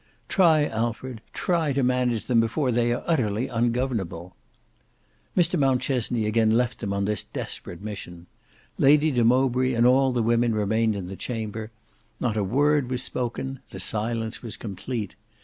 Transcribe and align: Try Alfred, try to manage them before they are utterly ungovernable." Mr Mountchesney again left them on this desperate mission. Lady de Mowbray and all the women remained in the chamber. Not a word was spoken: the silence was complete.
Try 0.27 0.65
Alfred, 0.65 1.21
try 1.31 1.73
to 1.73 1.83
manage 1.83 2.25
them 2.25 2.39
before 2.39 2.71
they 2.71 2.91
are 2.91 3.03
utterly 3.05 3.47
ungovernable." 3.47 4.35
Mr 5.37 5.59
Mountchesney 5.59 6.25
again 6.25 6.57
left 6.57 6.79
them 6.79 6.91
on 6.91 7.05
this 7.05 7.21
desperate 7.21 7.83
mission. 7.83 8.25
Lady 8.79 9.11
de 9.11 9.23
Mowbray 9.23 9.73
and 9.75 9.85
all 9.85 10.11
the 10.11 10.23
women 10.23 10.55
remained 10.55 10.95
in 10.95 11.05
the 11.05 11.15
chamber. 11.15 11.69
Not 12.19 12.35
a 12.35 12.43
word 12.43 12.89
was 12.89 13.03
spoken: 13.03 13.59
the 13.69 13.79
silence 13.79 14.41
was 14.41 14.57
complete. 14.57 15.15